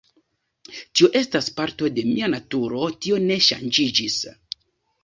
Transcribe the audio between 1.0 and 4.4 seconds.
estas parto de mia naturo, tio ne ŝanĝiĝis.